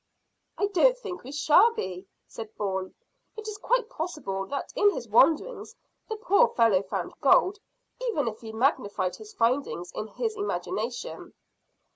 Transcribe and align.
"I 0.57 0.65
don't 0.65 0.97
think 0.97 1.21
we 1.23 1.31
shall 1.31 1.75
be," 1.75 2.07
said 2.25 2.55
Bourne. 2.57 2.95
"It 3.37 3.47
is 3.47 3.59
quite 3.59 3.87
possible 3.87 4.47
that 4.47 4.73
in 4.75 4.89
his 4.89 5.07
wanderings 5.07 5.75
the 6.09 6.15
poor 6.15 6.47
fellow 6.47 6.81
found 6.81 7.13
gold, 7.21 7.59
even 8.09 8.27
if 8.27 8.39
he 8.41 8.51
magnified 8.51 9.17
his 9.17 9.35
findings 9.35 9.91
in 9.91 10.07
his 10.07 10.35
imagination." 10.35 11.35